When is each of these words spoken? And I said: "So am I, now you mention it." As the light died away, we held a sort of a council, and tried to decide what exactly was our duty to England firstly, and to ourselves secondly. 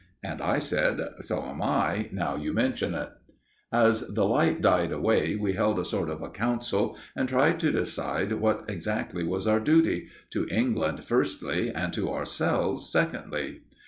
And 0.23 0.41
I 0.41 0.57
said: 0.57 0.99
"So 1.19 1.43
am 1.45 1.61
I, 1.61 2.09
now 2.11 2.35
you 2.35 2.53
mention 2.53 2.95
it." 2.95 3.11
As 3.71 4.01
the 4.07 4.25
light 4.25 4.59
died 4.59 4.91
away, 4.91 5.35
we 5.35 5.53
held 5.53 5.77
a 5.77 5.85
sort 5.85 6.09
of 6.09 6.23
a 6.23 6.29
council, 6.31 6.97
and 7.15 7.29
tried 7.29 7.59
to 7.59 7.71
decide 7.71 8.33
what 8.33 8.65
exactly 8.67 9.23
was 9.23 9.45
our 9.45 9.59
duty 9.59 10.07
to 10.31 10.47
England 10.49 11.03
firstly, 11.05 11.69
and 11.71 11.93
to 11.93 12.11
ourselves 12.11 12.89
secondly. 12.91 13.61